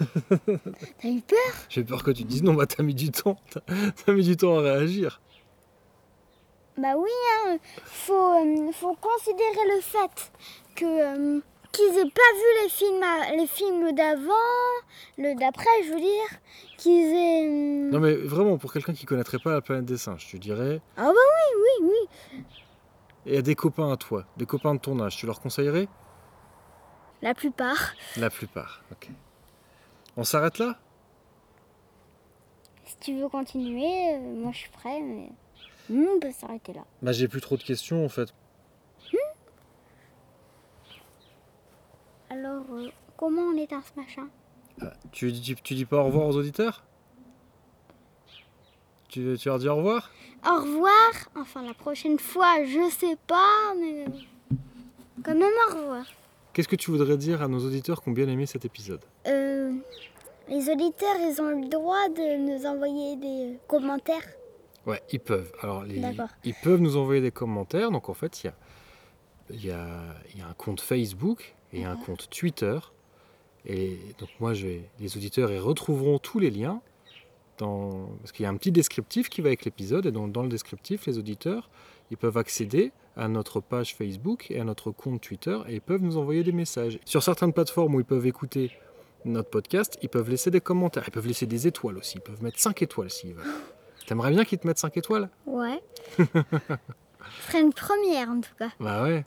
[1.00, 1.38] T'as eu peur?
[1.68, 3.38] J'ai eu peur que tu dises non, bah t'as mis du temps.
[3.50, 3.60] T'as
[4.04, 5.20] t'as mis du temps à réagir.
[6.78, 7.10] Bah oui,
[7.46, 7.58] hein.
[7.84, 10.32] Faut, euh, faut considérer le fait
[10.74, 14.32] que euh, qu'ils aient pas vu les films, à- les films d'avant,
[15.18, 16.38] le d'après, je veux dire,
[16.78, 17.46] qu'ils aient.
[17.46, 20.80] euh, Non mais vraiment, pour quelqu'un qui connaîtrait pas la planète des singes, tu dirais,
[20.96, 21.88] Ah bah oui, oui,
[22.34, 22.44] oui.
[23.26, 25.88] et à des copains à toi, des copains de ton âge, tu leur conseillerais?
[27.20, 27.92] La plupart.
[28.16, 29.10] La plupart, ok.
[30.16, 30.78] On s'arrête là?
[32.84, 35.30] Si tu veux continuer, euh, moi je suis prêt, mais
[35.90, 36.82] Hmm, on peut s'arrêter là.
[37.02, 38.32] Bah j'ai plus trop de questions en fait.
[42.30, 44.28] Alors, euh, comment on éteint ce machin?
[44.80, 46.82] Ah, Tu, dis- tu dis pas au revoir aux auditeurs?
[49.08, 50.10] Tu, tu leur dis au revoir?
[50.46, 51.10] Au revoir?
[51.36, 54.06] Enfin, la prochaine fois, je sais pas, mais
[55.22, 56.06] quand même au revoir.
[56.52, 59.72] Qu'est-ce que tu voudrais dire à nos auditeurs qui ont bien aimé cet épisode Euh,
[60.48, 64.26] les auditeurs, ils ont le droit de nous envoyer des commentaires.
[64.86, 65.50] Ouais, ils peuvent.
[65.62, 66.02] Alors, les-
[66.44, 67.90] ils peuvent nous envoyer des commentaires.
[67.90, 68.54] Donc, en fait, il y a,
[69.50, 69.86] il y, a,
[70.34, 72.78] il y a un compte Facebook et un compte Twitter.
[73.64, 76.80] Et donc, moi, je vais, les auditeurs, ils retrouveront tous les liens.
[77.58, 80.04] Dans, parce qu'il y a un petit descriptif qui va avec l'épisode.
[80.06, 81.70] Et donc, dans le descriptif, les auditeurs,
[82.10, 85.58] ils peuvent accéder à notre page Facebook et à notre compte Twitter.
[85.68, 86.98] Et ils peuvent nous envoyer des messages.
[87.04, 88.72] Sur certaines plateformes où ils peuvent écouter
[89.24, 91.04] notre podcast, ils peuvent laisser des commentaires.
[91.06, 92.18] Ils peuvent laisser des étoiles aussi.
[92.18, 93.44] Ils peuvent mettre 5 étoiles s'ils veulent.
[94.06, 95.28] T'aimerais bien qu'ils te mettent 5 étoiles?
[95.46, 95.82] Ouais.
[96.18, 98.70] Ce serait une première en tout cas.
[98.80, 99.24] Bah ouais,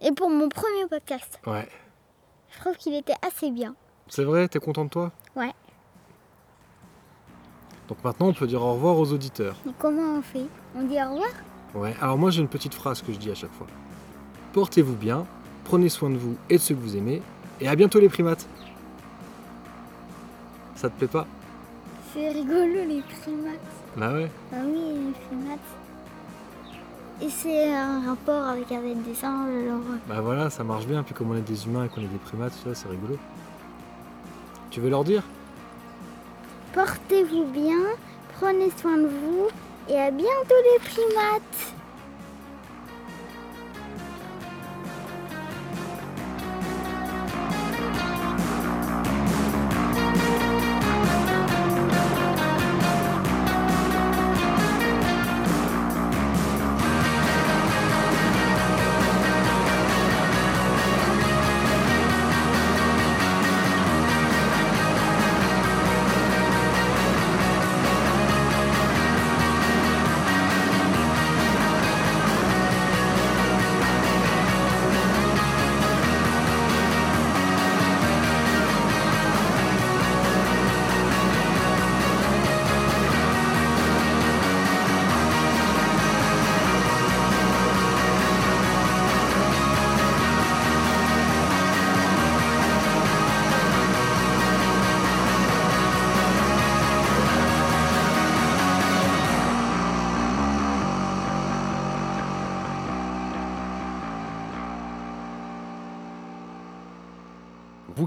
[0.00, 1.68] Et pour mon premier podcast, ouais.
[2.50, 3.76] je trouve qu'il était assez bien.
[4.08, 5.12] C'est vrai, t'es content de toi?
[5.36, 5.52] Ouais.
[7.88, 9.56] Donc maintenant, on peut dire au revoir aux auditeurs.
[9.68, 10.46] Et comment on fait?
[10.74, 11.30] On dit au revoir?
[11.74, 13.66] Ouais, alors moi j'ai une petite phrase que je dis à chaque fois.
[14.52, 15.26] Portez-vous bien,
[15.64, 17.20] prenez soin de vous et de ceux que vous aimez,
[17.60, 18.46] et à bientôt les primates.
[20.74, 21.26] Ça te plaît pas?
[22.14, 23.60] C'est rigolo les primates.
[23.96, 24.30] Bah ouais.
[24.52, 25.58] Ah oui, les primates.
[27.20, 29.80] Et c'est un rapport avec avec des singes, alors.
[29.80, 32.06] euh, Bah voilà, ça marche bien, puis comme on est des humains et qu'on est
[32.06, 33.16] des primates, vois, c'est rigolo.
[34.70, 35.22] Tu veux leur dire?
[36.74, 37.78] Portez-vous bien,
[38.38, 39.48] prenez soin de vous
[39.88, 41.75] et à bientôt les primates.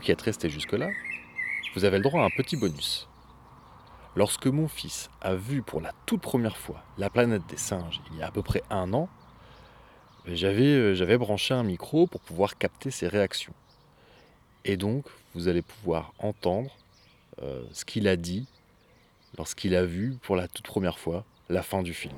[0.02, 0.90] Qui êtes resté jusque-là,
[1.76, 3.08] vous avez le droit à un petit bonus.
[4.16, 8.18] Lorsque mon fils a vu pour la toute première fois la planète des singes il
[8.18, 9.10] y a à peu près un an,
[10.26, 13.54] j'avais, euh, branché un micro pour pouvoir capter ses réactions.
[14.66, 16.76] Et donc, vous allez pouvoir entendre
[17.42, 18.48] euh, ce qu'il a dit
[19.38, 22.18] lorsqu'il a vu pour la toute première fois la fin du film.